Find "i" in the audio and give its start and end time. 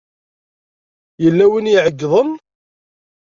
1.69-1.73